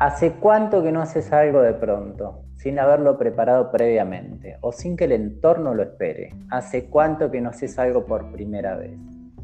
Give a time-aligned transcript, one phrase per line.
[0.00, 5.04] ¿Hace cuánto que no haces algo de pronto, sin haberlo preparado previamente o sin que
[5.04, 6.30] el entorno lo espere?
[6.50, 8.98] ¿Hace cuánto que no haces algo por primera vez?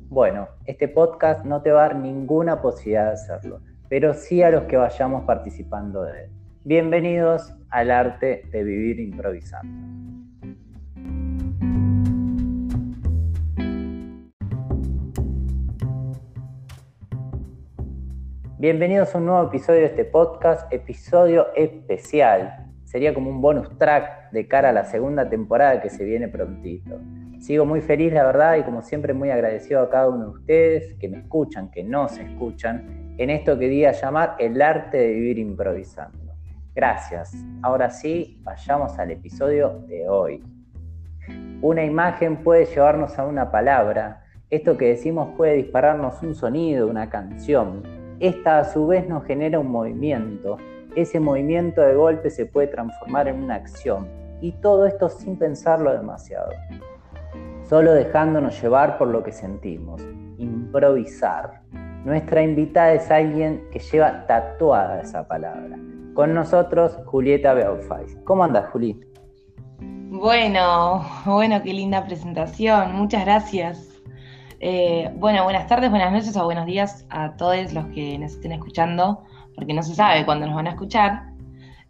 [0.08, 3.60] Bueno, este podcast no te va a dar ninguna posibilidad de hacerlo,
[3.90, 6.30] pero sí a los que vayamos participando de él.
[6.64, 10.15] Bienvenidos al arte de vivir improvisando.
[18.59, 22.70] Bienvenidos a un nuevo episodio de este podcast, episodio especial.
[22.84, 26.98] Sería como un bonus track de cara a la segunda temporada que se viene prontito.
[27.38, 30.95] Sigo muy feliz, la verdad, y como siempre muy agradecido a cada uno de ustedes
[30.95, 35.12] que me escuchan, que no se escuchan, en esto que diga llamar el arte de
[35.12, 36.33] vivir improvisando.
[36.75, 37.34] Gracias.
[37.61, 40.42] Ahora sí, vayamos al episodio de hoy.
[41.61, 44.25] Una imagen puede llevarnos a una palabra.
[44.48, 49.59] Esto que decimos puede dispararnos un sonido, una canción esta a su vez nos genera
[49.59, 50.56] un movimiento.
[50.95, 54.09] Ese movimiento de golpe se puede transformar en una acción.
[54.41, 56.50] Y todo esto sin pensarlo demasiado.
[57.69, 60.03] Solo dejándonos llevar por lo que sentimos.
[60.39, 61.62] Improvisar.
[62.05, 65.77] Nuestra invitada es alguien que lleva tatuada esa palabra.
[66.14, 68.17] Con nosotros, Julieta Beaufais.
[68.25, 68.98] ¿Cómo andas, Juli?
[70.09, 72.94] Bueno, bueno, qué linda presentación.
[72.94, 73.95] Muchas gracias.
[74.61, 78.53] Eh, bueno, buenas tardes, buenas noches o buenos días a todos los que nos estén
[78.53, 79.23] escuchando,
[79.55, 81.25] porque no se sabe cuándo nos van a escuchar.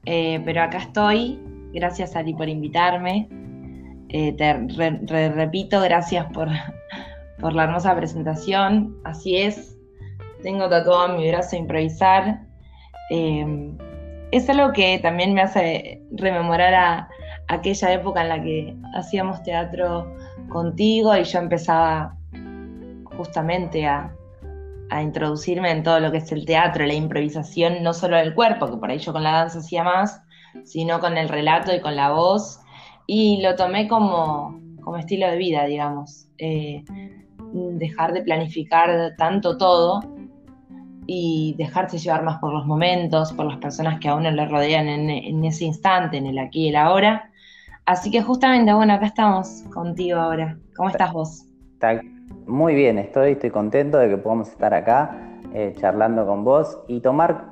[0.05, 1.41] Eh, pero acá estoy,
[1.73, 3.29] gracias Ali por invitarme.
[4.09, 4.55] Eh, te
[5.29, 6.49] repito, gracias por,
[7.41, 8.97] por la hermosa presentación.
[9.05, 9.79] Así es,
[10.43, 12.41] tengo tatuado en mi brazo improvisar.
[13.11, 17.09] es algo que también me hace rememorar a
[17.47, 20.13] aquella época en la que hacíamos teatro
[20.49, 22.17] contigo y yo empezaba
[23.17, 24.13] justamente a,
[25.03, 28.77] introducirme en todo lo que es el teatro, la improvisación, no solo del cuerpo, que
[28.77, 30.23] por ahí yo con la danza hacía más,
[30.65, 32.61] sino con el relato y con la voz.
[33.07, 34.61] Y lo tomé como,
[34.99, 36.29] estilo de vida, digamos.
[36.39, 36.85] Eh,
[37.53, 40.01] dejar de planificar tanto todo
[41.07, 44.89] y dejarse llevar más por los momentos, por las personas que a uno le rodean
[44.89, 47.31] en, ese instante, en el aquí y el ahora.
[47.85, 50.59] Así que justamente, bueno, acá estamos contigo ahora.
[50.77, 51.47] ¿Cómo estás vos?
[52.47, 55.19] Muy bien, estoy, estoy contento de que podamos estar acá
[55.53, 57.47] eh, charlando con vos y tomar,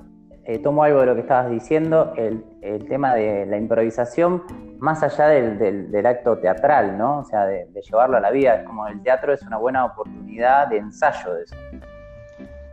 [0.45, 2.45] eh, tomo algo de lo que estabas diciendo, el,
[2.89, 4.45] tema de la improvisación,
[4.79, 7.19] más allá del, acto teatral, ¿no?
[7.19, 10.69] O sea, de, llevarlo a la vida, es como el teatro es una buena oportunidad
[10.69, 11.57] de ensayo de eso.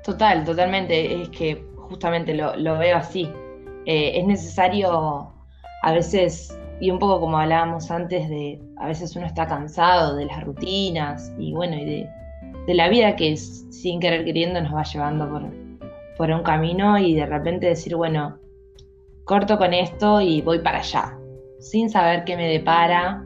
[0.03, 3.33] Total, totalmente, es que justamente lo, veo así.
[3.88, 5.33] Eh, es necesario
[5.81, 10.25] a veces y un poco como hablábamos antes de, a veces uno está cansado de
[10.25, 11.86] las rutinas y bueno, y
[12.66, 15.44] de, la vida que sin querer queriendo nos va llevando por,
[16.18, 18.40] por un camino y de repente decir, bueno,
[19.25, 21.16] corto con esto y voy para allá,
[21.59, 23.24] sin saber qué me depara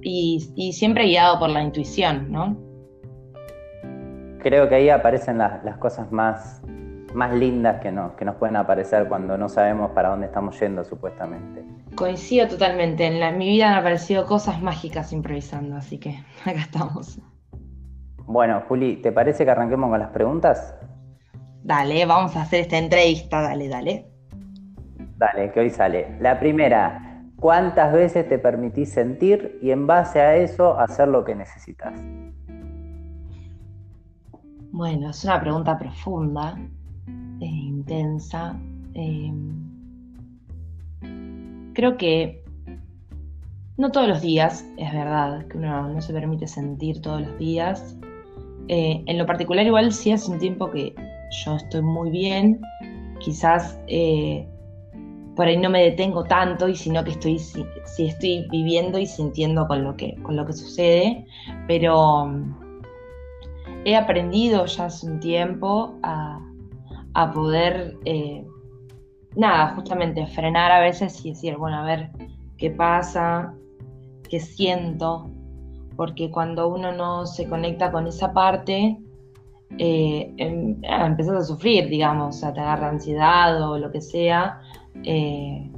[0.00, 2.56] y, siempre guiado por la intuición, ¿no?
[4.38, 6.62] Creo que ahí aparecen las, las cosas más,
[7.14, 10.84] más lindas que, no, que nos pueden aparecer cuando no sabemos para dónde estamos yendo
[10.84, 11.64] supuestamente.
[11.94, 13.06] Coincido totalmente.
[13.06, 16.10] En, mi vida han aparecido cosas mágicas improvisando, así que
[16.44, 17.20] acá estamos.
[18.26, 20.74] Bueno, Juli, ¿te parece que arranquemos con las preguntas?
[21.62, 24.06] Dale, vamos a hacer esta entrevista, dale, dale.
[25.16, 26.16] Dale, que hoy sale.
[26.20, 31.34] La primera, ¿cuántas veces te permitís sentir y en base a eso hacer lo que
[31.34, 31.92] necesitas?
[34.72, 36.58] Bueno, es una pregunta profunda
[37.40, 38.56] e intensa.
[38.94, 39.71] Em,
[41.72, 42.42] creo que
[43.76, 47.96] no todos los días, es verdad, que uno no se permite sentir todos los días.
[48.68, 50.94] Eh, en lo particular igual sí hace un tiempo que
[51.44, 52.60] yo estoy muy bien,
[53.18, 54.46] quizás eh,
[55.36, 57.64] por ahí no me detengo tanto y sino que estoy si,
[57.98, 61.24] estoy viviendo y sintiendo con lo que con lo que sucede
[61.66, 62.54] pero mm,
[63.84, 66.40] he aprendido ya hace un tiempo a,
[67.34, 68.44] poder eh,
[69.36, 72.10] nada, justamente frenar a veces y decir, bueno, a ver
[72.58, 73.54] qué pasa,
[74.28, 75.30] qué siento,
[75.96, 78.98] porque cuando uno no se conecta con esa parte,
[79.78, 84.60] eh, em, ah, a sufrir, digamos, o sea, te agarra ansiedad o lo que sea.
[85.04, 85.70] Eh,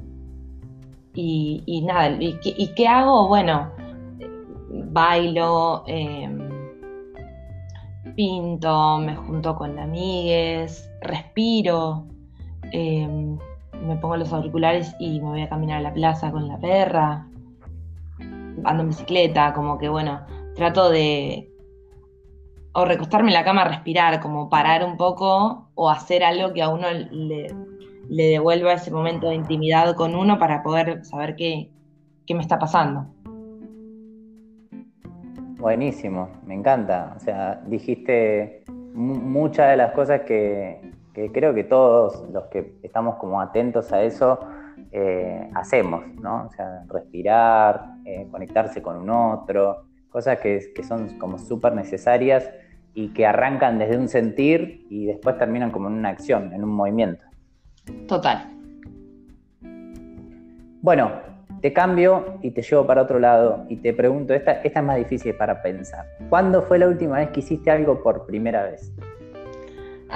[1.17, 3.29] y, nada, y, qué hago?
[3.29, 3.71] Bueno,
[4.93, 6.49] bailo, em,
[8.17, 12.07] pinto, me junto con amigues, respiro,
[12.73, 13.39] Em,
[13.87, 17.27] me pongo los auriculares y me voy a caminar a la plaza con la perra,
[18.65, 20.21] ando en bicicleta, como que bueno,
[20.55, 21.51] trato de
[22.73, 26.63] o recostarme en la cama a respirar, como parar un poco o hacer algo que
[26.63, 27.47] a uno le,
[28.09, 31.71] le devuelva ese momento de intimidad con uno para poder saber qué,
[32.27, 33.07] qué me está pasando.
[35.59, 37.15] Buenísimo, me encanta.
[37.17, 38.65] O sea, dijiste
[38.95, 40.94] muchas de las cosas que,
[41.33, 44.41] creo que todos los que estamos como atentos a eso
[44.91, 46.47] eh, hacemos, ¿no?
[46.47, 52.51] O sea, respirar, eh, conectarse con un otro, cosas que, que son como súper necesarias
[52.95, 56.71] y que arrancan desde un sentir y después terminan como en una acción, en un
[56.71, 57.25] movimiento.
[58.07, 58.51] Total.
[60.81, 61.13] Bueno,
[61.61, 64.97] te cambio y te llevo para otro lado y te pregunto, esta, esta es más
[64.99, 66.07] difícil para pensar.
[66.29, 68.93] ¿Cuándo fue la última vez que hiciste algo por primera vez?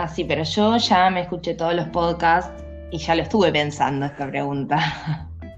[0.00, 4.06] Ah, sí, pero yo ya me escuché todos los podcasts y ya lo estuve pensando
[4.06, 4.78] esta pregunta.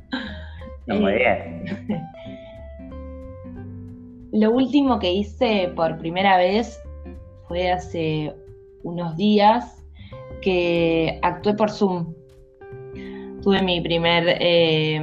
[0.87, 1.87] muy bien.
[4.33, 6.83] Lo último que hice por primera vez
[7.49, 8.35] fue hace
[8.83, 9.85] unos días
[10.41, 12.15] que actué por Zoom.
[13.43, 15.01] Tuve mi primer, eh,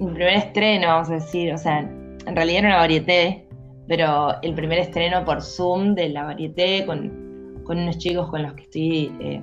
[0.00, 3.46] mi primer estreno, vamos a decir, o sea, en realidad era una varieté,
[3.86, 7.27] pero el primer estreno por Zoom de la varieté con,
[7.76, 9.42] unos chicos con los que estoy eh,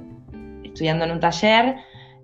[0.63, 1.75] estudiando en un taller.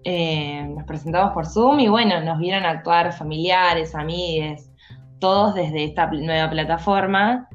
[0.04, 4.72] Eh, nos presentamos por Zoom y bueno, nos vieron actuar familiares, amigues,
[5.20, 7.48] todos desde esta nueva plataforma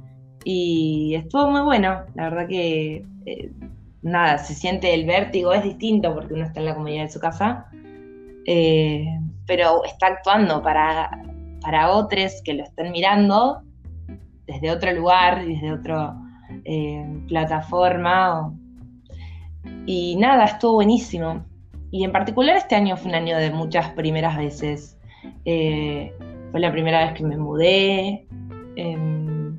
[0.45, 3.51] y estuvo muy bueno, la verdad que eh,
[4.03, 7.19] nada, se siente el vértigo, es distinto porque uno está en la comunidad de su
[7.19, 7.67] casa,
[9.47, 11.11] pero está actuando para,
[11.61, 13.61] para otros que lo están mirando
[14.47, 16.15] desde otro lugar, desde otra
[16.67, 18.53] eh, plataforma.
[19.87, 21.45] Y nada, estuvo buenísimo.
[21.91, 24.99] Y en particular este año fue un año de muchas primeras veces.
[25.45, 28.27] fue la primera vez que me mudé.
[28.77, 29.57] Em,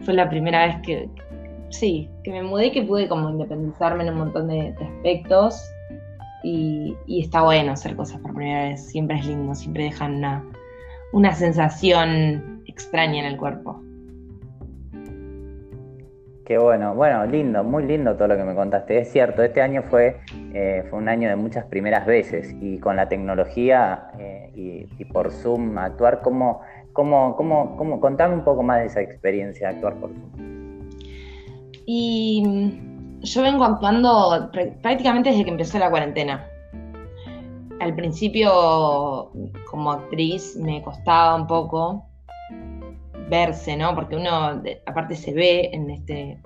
[0.00, 1.08] fue la primera vez que,
[1.70, 5.62] sí, que me mudé y que pude como independizarme en un montón de, aspectos.
[6.42, 10.44] Y, está bueno hacer cosas por primera vez, siempre es lindo, siempre dejan una,
[11.12, 13.80] una sensación extraña en el cuerpo.
[16.44, 18.98] Qué bueno, bueno, lindo, muy lindo todo lo que me contaste.
[18.98, 20.20] Es cierto, este año fue,
[20.52, 25.04] eh, fue un año de muchas primeras veces y con la tecnología eh, y, y,
[25.06, 26.60] por Zoom actuar como
[26.94, 30.90] ¿Cómo, cómo, cómo, contame un poco más de esa experiencia de actuar por Zoom.
[31.86, 34.48] Y mm, yo vengo actuando
[34.80, 36.46] prácticamente desde que empezó la cuarentena.
[37.80, 39.32] Al principio,
[39.68, 42.06] como actriz, me costaba un poco
[43.28, 43.94] verse, ¿no?
[43.94, 46.40] Porque uno, aparte, se ve en este,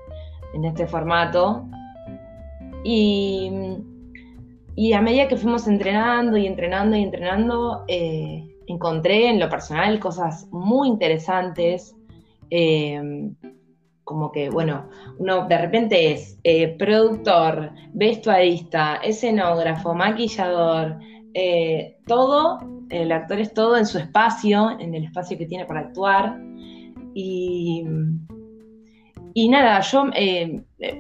[0.55, 1.67] en este formato.
[2.85, 3.51] Y,
[4.75, 9.99] y a medida que fuimos entrenando y entrenando y entrenando, eh, encontré en lo personal
[9.99, 11.95] cosas muy interesantes.
[12.51, 13.31] Eh,
[14.09, 14.89] como que, bueno,
[15.19, 20.99] uno de repente es eh, productor, vestuarista, escenógrafo, maquillador,
[21.41, 22.59] eh, todo,
[22.91, 26.41] el actor es todo en su espacio, en el espacio que tiene para actuar.
[27.15, 27.85] Y,
[29.35, 30.07] y nada, yo,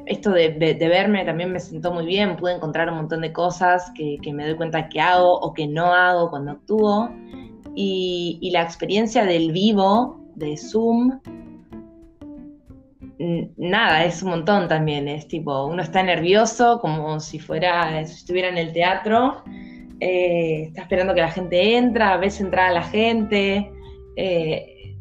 [0.06, 4.18] esto de, verme también me sentó muy bien, pude encontrar un montón de cosas que,
[4.22, 7.10] que me doy cuenta que hago o que no hago cuando actúo
[7.80, 11.20] y, la experiencia del vivo, de Zoom,
[13.56, 18.48] nada, es un montón también, es tipo, uno está nervioso como si fuera, si estuviera
[18.48, 19.42] en el teatro,
[20.00, 23.70] eh, está esperando que la gente entra, ves entrar a la gente,
[24.16, 24.94] eh,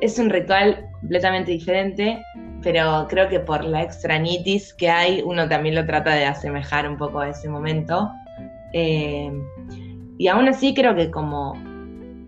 [0.00, 2.22] es un ritual completamente diferente,
[2.62, 6.96] pero creo que por la extrañitis que hay, uno también lo trata de asemejar un
[6.96, 8.10] poco a ese momento.
[8.72, 9.30] Eh,
[10.18, 11.54] y aún así creo que como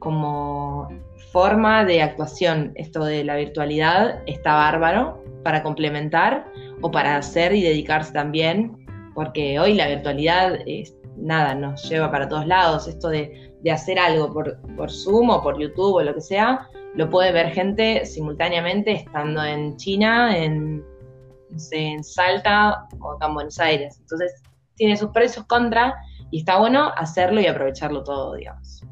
[0.06, 0.88] como
[1.32, 6.46] forma de actuación esto de la virtualidad está bárbaro para complementar
[6.80, 12.28] o para hacer y dedicarse también, porque hoy la virtualidad es, nada, nos lleva para
[12.28, 12.88] todos lados.
[12.88, 17.10] Esto de, hacer algo por, por, Zoom o por YouTube o lo que sea, lo
[17.10, 20.84] puede ver gente simultáneamente estando en China, en,
[21.72, 23.98] en Salta o acá en Buenos Aires.
[24.00, 24.40] Entonces,
[24.76, 25.96] tiene sus precios contra
[26.30, 28.84] y está bueno hacerlo y aprovecharlo todo, digamos.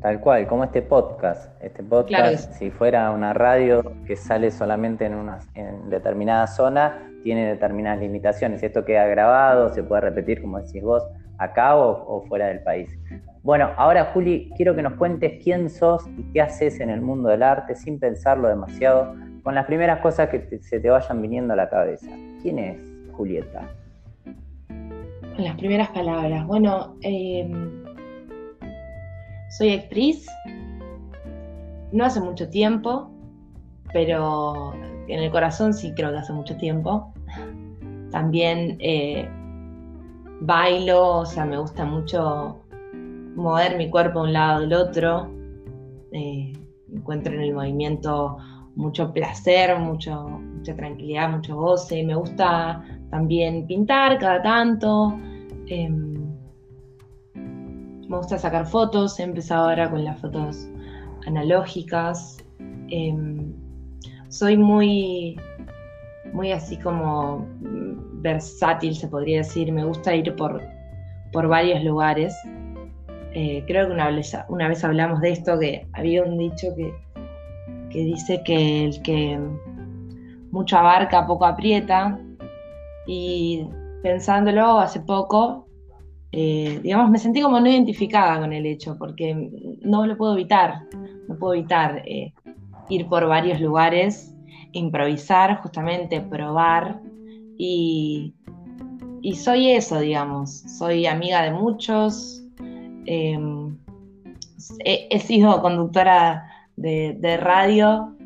[0.00, 1.52] Tal cual, como este podcast.
[1.62, 7.46] Este podcast, si fuera una radio que sale solamente en una en determinada zona, tiene
[7.46, 8.62] determinadas limitaciones.
[8.62, 11.02] Esto queda grabado, se puede repetir, como decís vos,
[11.38, 12.90] acá o, fuera del país.
[13.42, 17.28] Bueno, ahora Juli, quiero que nos cuentes quién sos y qué haces en el mundo
[17.30, 21.56] del arte sin pensarlo demasiado, con las primeras cosas que se te vayan viniendo a
[21.56, 22.10] la cabeza.
[22.42, 22.78] ¿Quién es
[23.12, 23.68] Julieta?
[24.26, 26.46] Con las primeras palabras.
[26.46, 27.50] Bueno, eh
[29.50, 30.26] soy actriz,
[31.90, 33.10] no hace mucho tiempo,
[33.92, 34.72] pero
[35.08, 37.12] en el corazón sí creo que hace mucho tiempo.
[38.10, 39.28] También eh,
[40.40, 42.60] bailo, o sea, me gusta mucho
[43.36, 45.30] mover mi cuerpo de un lado del otro.
[46.12, 46.52] Eh,
[46.92, 48.38] encuentro en el movimiento
[48.76, 52.02] mucho placer, mucho, mucha tranquilidad, mucho goce.
[52.02, 55.18] Me gusta también pintar cada tanto.
[55.66, 56.14] Em,
[57.34, 59.18] me gusta sacar fotos.
[59.20, 60.68] He empezado ahora con las fotos
[61.26, 62.38] analógicas.
[62.88, 63.52] Em,
[64.30, 65.38] soy muy,
[66.32, 67.46] muy así como
[68.22, 69.70] versátil, se podría decir.
[69.72, 70.62] Me gusta ir por,
[71.32, 72.34] por varios lugares.
[73.34, 76.94] Eh, creo que una vez, una vez hablamos de esto, que había un dicho que,
[77.90, 79.38] que dice que el que
[80.50, 82.18] mucho abarca, poco aprieta.
[83.06, 83.66] Y
[84.02, 85.66] pensándolo hace poco,
[86.32, 89.50] eh, digamos, me sentí como no identificada con el hecho, porque
[89.82, 90.82] no lo puedo evitar,
[91.28, 92.32] no puedo evitar eh,
[92.90, 94.34] ir por varios lugares,
[94.72, 97.00] improvisar, justamente probar,
[97.56, 98.34] y,
[99.22, 102.42] y soy eso, digamos, soy amiga de muchos,
[103.06, 103.76] em,
[104.84, 108.16] he, sido conductora de, radio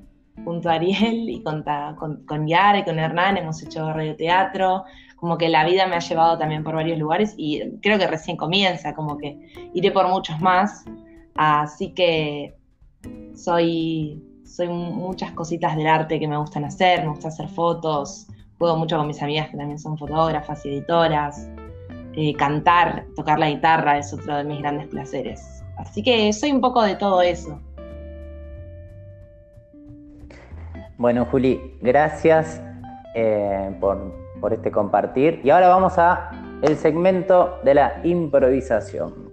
[0.45, 1.65] junto a Ariel y con,
[1.97, 4.85] con, con Yara y con Hernán, hemos hecho radioteatro,
[5.17, 8.37] como que la vida me ha llevado también por varios lugares y creo que recién
[8.37, 10.85] comienza, como que iré por muchos más,
[11.35, 12.55] así que
[13.35, 18.27] soy, soy muchas cositas del arte que me gustan hacer, me gusta hacer fotos,
[18.59, 21.49] juego mucho con mis amigas que también son fotógrafas y editoras,
[22.15, 26.61] eh, cantar, tocar la guitarra es otro de mis grandes placeres, así que soy un
[26.61, 27.61] poco de todo eso.
[30.97, 32.63] Bueno, Juli, gracias
[33.15, 35.41] eh, por, este compartir.
[35.43, 36.31] Y ahora vamos a
[36.63, 39.33] el segmento de la improvisación.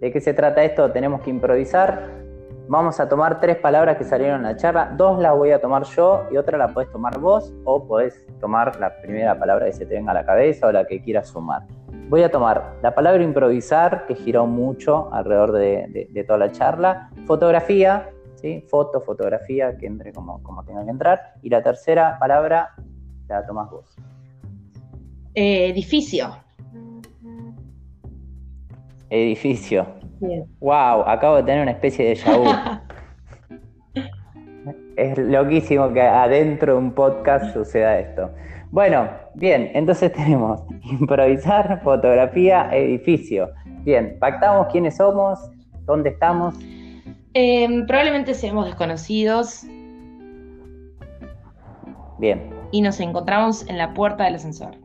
[0.00, 0.90] ¿De qué se trata esto?
[0.90, 2.21] Tenemos que improvisar.
[2.68, 4.94] Vamos a tomar tres palabras que salieron en la charla.
[4.96, 8.78] Dos las voy a tomar yo y otra la puedes tomar vos o podés tomar
[8.80, 11.62] la primera palabra que se te venga a la cabeza o la que quieras sumar.
[12.08, 17.10] Voy a tomar la palabra improvisar, que giró mucho alrededor de toda la charla.
[17.26, 18.08] Fotografía,
[18.66, 21.34] Foto, fotografía, que entre como, como tenga que entrar.
[21.42, 22.74] Y la tercera palabra
[23.28, 23.96] la tomas vos.
[25.34, 26.36] Eh, edificio.
[29.08, 29.86] Edificio.
[30.60, 32.44] Wow, acabo de tener una especie de vu.
[34.96, 38.30] es loquísimo que adentro de un podcast suceda esto.
[38.70, 43.50] Bueno, bien, entonces tenemos improvisar, fotografía, edificio.
[43.84, 45.38] Bien, pactamos quiénes somos,
[45.86, 46.54] dónde estamos,
[47.34, 49.64] Em, probablemente seamos desconocidos.
[52.18, 52.50] Bien.
[52.70, 54.76] Y nos encontramos en la puerta del ascensor.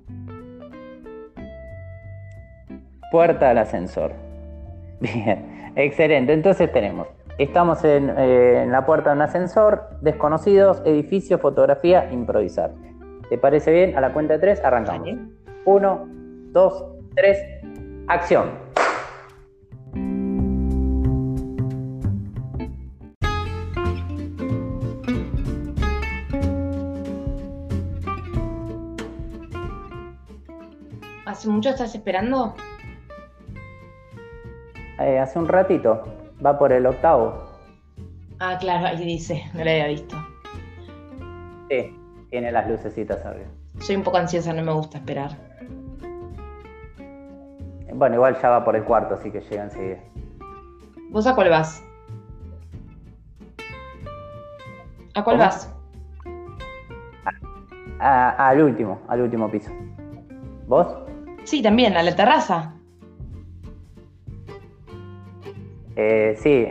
[3.11, 4.13] Puerta del ascensor.
[4.99, 6.33] Bien, excelente.
[6.33, 12.71] Entonces tenemos, estamos en, eh, la puerta de un ascensor, desconocidos, edificio, fotografía, improvisar.
[13.29, 13.97] ¿Te parece bien?
[13.97, 15.09] A la cuenta de tres, arrancamos.
[15.65, 16.07] Uno,
[16.51, 16.85] dos,
[17.15, 17.37] tres,
[18.07, 18.67] acción.
[31.25, 32.55] ¿Hace mucho estás esperando?
[34.99, 36.03] Eh, hace un ratito.
[36.43, 37.43] Va por el octavo.
[38.39, 39.43] Ah, claro, ahí dice.
[39.53, 40.15] No lo había visto.
[41.69, 41.95] Sí,
[42.29, 43.47] tiene las lucecitas arriba.
[43.79, 45.31] Soy un poco ansiosa, no me gusta esperar.
[47.93, 49.97] Bueno, igual ya va por el cuarto, así que llega enseguida.
[51.09, 51.83] ¿Vos a cuál vas?
[55.15, 55.73] ¿A cuál vas?
[57.99, 59.71] al último, al último piso.
[60.67, 60.87] ¿Vos?
[61.43, 62.76] Sí, también, a la terraza.
[65.99, 66.67] Eh, sí,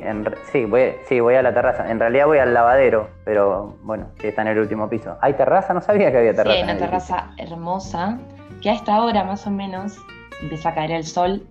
[0.53, 1.91] sí, voy, sí, voy a la terraza.
[1.91, 5.17] En realidad voy al lavadero, pero bueno, sí está en el último piso.
[5.21, 5.75] ¿Hay terraza?
[5.75, 6.53] No sabía que había terraza.
[6.53, 8.21] Sí, hay una terraza hermosa,
[8.63, 9.99] que a esta hora más o menos
[10.41, 11.45] empieza a caer el sol.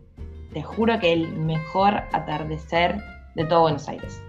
[0.53, 2.95] Te juro que el mejor atardecer
[3.35, 4.23] de todo Buenos Aires.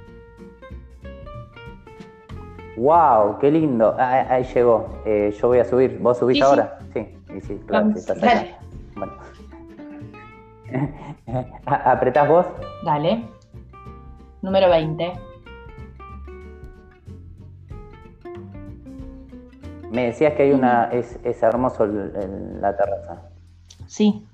[2.77, 3.39] ¡Wow!
[3.39, 3.95] ¡Qué lindo!
[3.97, 5.03] Ah, ahí, llegó.
[5.07, 5.99] Eh, yo voy a subir.
[6.01, 6.81] ¿Vos subís ahora?
[6.93, 7.93] Sí, sí, sí, claro.
[7.95, 8.55] sí,
[8.97, 9.13] bueno.
[11.67, 12.47] ¿Apretás vos?
[12.85, 13.36] Dale.
[14.47, 15.13] Número 20.
[19.91, 20.85] Me decías que hay una.
[20.93, 23.23] es, hermoso la terraza.
[23.87, 24.25] Sí,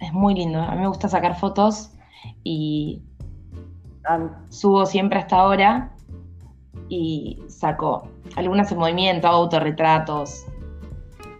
[0.00, 0.58] es muy lindo.
[0.58, 1.92] A mí me gusta sacar fotos
[2.42, 3.00] y
[4.08, 4.42] ah.
[4.48, 5.92] subo siempre hasta ahora
[6.88, 10.46] y saco algunas en movimiento, autorretratos,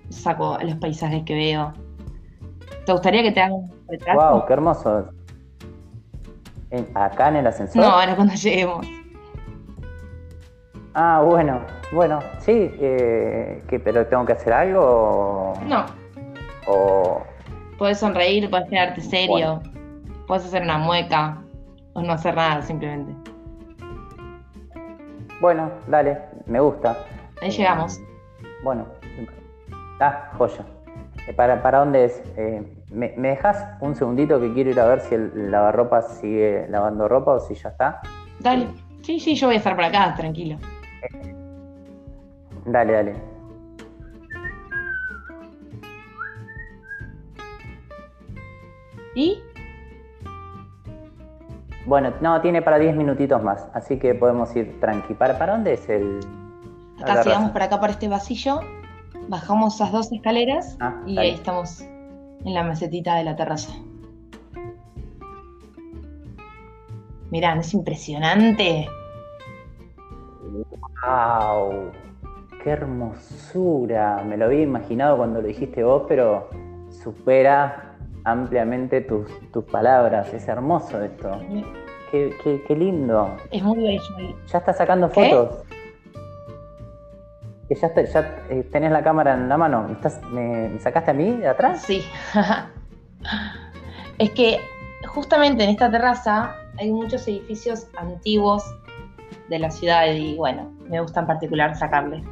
[0.09, 1.73] saco los paisajes que veo.
[2.87, 4.21] ¿Te gustaría que te haga un retrato?
[4.21, 4.47] ¡Wow!
[4.47, 5.20] ¡Qué hermoso!
[6.95, 7.83] ¿Acá en el ascensor?
[7.83, 8.87] No, ahora cuando lleguemos.
[10.95, 11.61] Ah, bueno,
[11.93, 15.55] bueno, sí, eh, ¿pero tengo que hacer algo?
[15.67, 15.87] No.
[16.67, 17.23] O,
[17.79, 19.63] Puedes sonreír, puedes quedarte serio,
[20.27, 21.43] puedes hacer una mueca
[21.95, 23.13] o no hacer nada simplemente.
[25.41, 26.97] Bueno, dale, me gusta.
[27.41, 27.99] Ahí llegamos.
[28.63, 28.87] Bueno,
[30.01, 30.65] ah, joya.
[31.27, 32.23] Eh, ¿Para, para dónde es?
[32.37, 36.67] Eh, ¿me, ¿me, dejas un segundito que quiero ir a ver si el lavarropa sigue
[36.69, 38.01] lavando ropa o si ya está?
[38.41, 38.69] Dale.
[39.03, 40.59] Sí, sí, yo voy a estar por acá, tranquilo.
[42.67, 43.15] Dale, dale.
[49.15, 49.43] ¿Y?
[51.87, 55.15] Bueno, no, tiene para 10 minutitos más, así que podemos ir tranqui.
[55.15, 56.21] ¿Para, para dónde es el...?
[57.03, 58.61] Acá sigamos por acá por este vasillo,
[59.29, 61.83] bajamos esas dos escaleras ah, y ahí estamos
[62.45, 63.73] en la mesetita de la terraza.
[67.31, 68.89] Mirá, es impresionante.
[71.03, 71.93] ¡Wow!
[72.63, 74.23] ¡Qué hermosura!
[74.27, 76.51] Me lo había imaginado cuando lo dijiste vos, pero
[76.91, 77.95] supera
[78.25, 79.31] ampliamente tus,
[79.71, 80.33] palabras.
[80.35, 81.31] Es hermoso esto.
[82.11, 83.37] Qué, lindo.
[83.53, 84.37] Es muy bello.
[84.47, 85.65] Ya estás sacando fotos.
[87.71, 89.97] Que ya, ya eh, tenés la cámara en la mano.
[90.33, 91.83] ¿Me, sacaste a mí de atrás?
[91.83, 92.05] Sí.
[94.19, 94.59] es que
[95.07, 98.65] justamente en esta terraza hay muchos edificios antiguos
[99.49, 102.25] de la ciudad y bueno, me gusta en particular sacarle.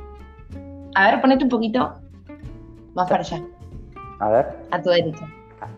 [0.96, 1.94] A ver, ponete un poquito
[2.94, 3.40] más para allá.
[4.18, 4.46] A ver.
[4.72, 5.24] A tu derecha.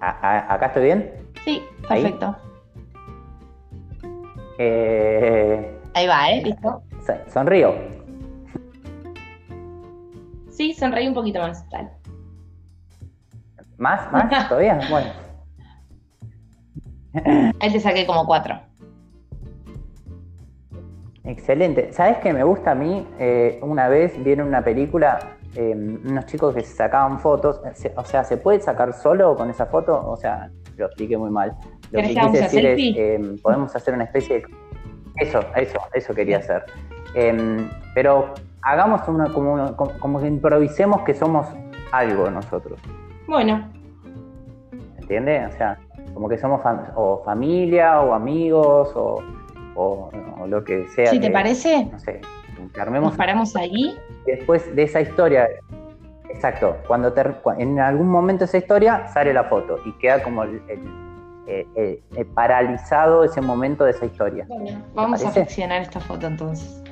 [0.00, 1.12] ¿Acá estoy bien?
[1.44, 2.34] Sí, perfecto.
[4.56, 6.42] Eh, Ahí va, ¿eh?
[6.44, 6.82] ¿Listo?
[7.28, 7.99] Sonrío.
[10.60, 11.66] Sí, sonreí un poquito más.
[11.70, 11.88] Dale.
[13.78, 14.12] ¿Más?
[14.12, 14.46] ¿Más?
[14.50, 14.78] ¿Todavía?
[14.90, 15.10] Bueno.
[17.60, 18.60] Ahí te saqué como cuatro.
[21.24, 21.94] Excelente.
[21.94, 23.06] ¿Sabes qué me gusta a mí?
[23.18, 27.62] Eh, una vez vieron una película, eh, unos chicos que se sacaban fotos.
[27.96, 30.10] o sea, ¿se puede sacar solo con esa foto?
[30.10, 31.56] O sea, lo expliqué muy mal.
[31.90, 34.44] Lo que quise decir es, eh, podemos hacer una especie de...
[35.16, 36.66] Eso, eso, eso quería hacer.
[37.94, 41.46] pero hagamos una, como, como, que improvisemos que somos
[41.92, 42.80] algo nosotros.
[43.26, 43.70] Bueno.
[45.00, 45.52] ¿Entiendes?
[45.54, 45.78] O sea,
[46.14, 46.60] como que somos
[46.94, 49.22] o familia o amigos o
[49.74, 50.10] o,
[50.46, 51.06] lo que sea.
[51.06, 52.20] Si te parece, no sé,
[52.78, 53.10] armemos.
[53.10, 53.96] Nos paramos ahí.
[54.26, 55.48] Después de esa historia,
[56.28, 57.12] exacto, cuando
[57.58, 60.60] en algún momento de esa historia sale la foto y queda como el,
[62.34, 64.44] paralizado ese momento de esa historia.
[64.48, 66.82] Bueno, vamos a seccionar esta foto entonces.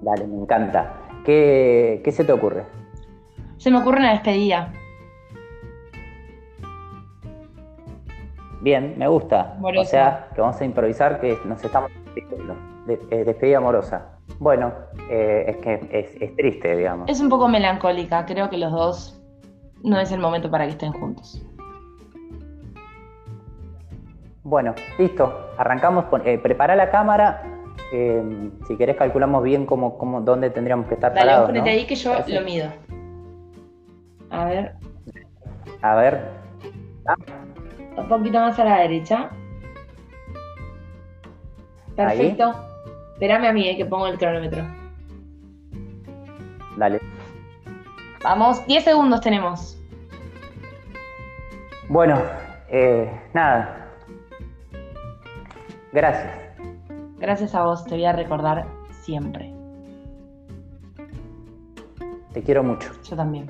[0.00, 0.94] Dale, me encanta.
[1.24, 2.64] ¿Qué, ¿Qué se te ocurre?
[3.58, 4.72] Se me ocurre una despedida.
[8.60, 9.58] Bien, me gusta.
[9.62, 11.90] O sea, que vamos a improvisar, que nos estamos
[12.86, 14.18] de, eh, despedida amorosa.
[14.38, 14.72] Bueno,
[15.10, 17.08] eh, es que es, triste, digamos.
[17.08, 18.26] Es un poco melancólica.
[18.26, 19.22] Creo que los dos
[19.82, 21.42] no es el momento para que estén juntos.
[24.42, 25.50] Bueno, listo.
[25.56, 26.04] Arrancamos.
[26.24, 27.49] Eh, prepara la cámara.
[27.90, 31.52] Si querés calculamos bien cómo, cómo, dónde tendríamos que estar Dale, parados.
[31.52, 32.70] Dale, ahí que yo lo mido.
[34.30, 34.74] A ver.
[35.82, 36.20] A ver.
[37.06, 37.14] Ah
[38.00, 39.30] un poquito más a la derecha.
[41.96, 42.54] Perfecto.
[43.12, 44.64] Espérame a mí, eh, que pongo el cronómetro.
[46.76, 47.00] Dale.
[48.22, 49.76] Vamos, 10 segundos tenemos.
[51.88, 52.22] Bueno,
[52.68, 53.88] eh, nada.
[55.92, 56.49] Gracias.
[57.20, 58.66] Gracias a vos, te voy a recordar
[59.02, 59.52] siempre.
[62.32, 62.90] Te quiero mucho.
[63.02, 63.46] Yo también.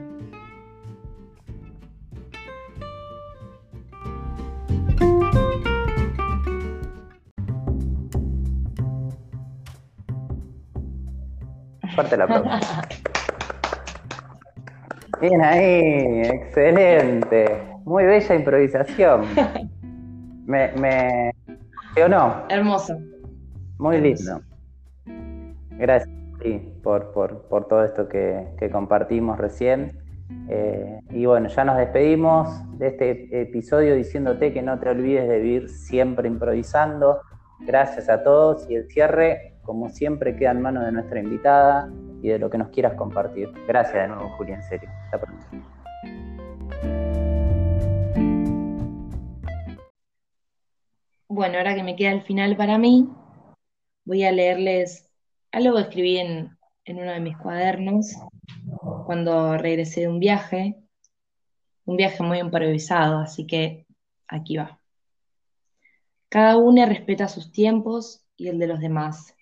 [11.95, 12.27] Fuerte la
[15.21, 17.69] Bien ahí, excelente.
[17.85, 19.27] Muy bella improvisación.
[20.47, 21.33] Me, me
[21.95, 22.45] ¿sí o no?
[22.49, 23.10] Hermoso.
[23.81, 24.41] Muy lindo.
[25.71, 26.09] Gracias
[26.83, 29.99] por, por, todo esto que, compartimos recién.
[30.49, 35.39] Eh, y bueno, ya nos despedimos de este episodio diciéndote que no te olvides de
[35.41, 37.21] vivir siempre improvisando.
[37.61, 41.89] Gracias a todos y el cierre como siempre, queda en manos de nuestra invitada
[42.23, 43.49] y de lo que nos quieras compartir.
[43.69, 44.91] Gracias de nuevo, Julia, en serio.
[45.05, 45.47] Hasta pronto.
[51.29, 53.09] Bueno, ahora que me queda el final para mí,
[54.11, 55.09] voy a leerles
[55.53, 58.13] algo que escribí en, uno de mis cuadernos
[59.07, 60.83] cuando regresé de un viaje,
[61.85, 63.87] un viaje muy improvisado, así que
[64.27, 64.81] aquí va.
[66.29, 69.33] Cada uno respeta sus tiempos y el de los demás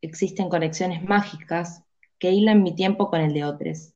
[0.00, 1.82] existen conexiones mágicas
[2.18, 3.92] que hilan mi tiempo con el de otros.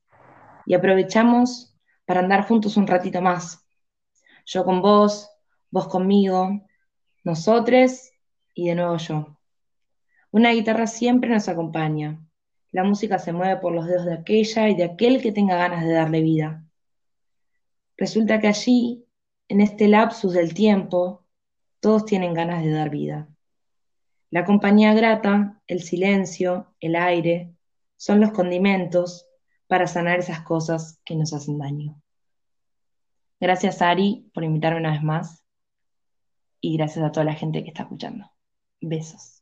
[0.67, 3.65] Y aprovechamos para andar juntos un ratito más.
[4.45, 5.31] Yo con vos,
[5.71, 6.51] vos conmigo,
[7.25, 8.11] nosotros
[8.53, 9.39] y de nuevo yo.
[10.33, 12.19] Una guitarra siempre nos acompaña.
[12.71, 15.85] La música se mueve por los dedos de aquella y de aquel que tenga ganas
[15.85, 16.65] de darle vida.
[17.99, 19.07] Resulta que allí,
[19.49, 21.27] en este lapsus del tiempo,
[21.81, 23.29] todos tienen ganas de dar vida.
[24.31, 27.55] La compañía grata, el silencio, el aire,
[27.97, 29.27] son los condimentos
[29.67, 32.01] para sanar esas cosas que nos hacen daño.
[33.39, 35.45] Gracias Ari por invitarme una vez más
[36.59, 38.33] y gracias a toda la gente que está escuchando.
[38.81, 39.42] Besos.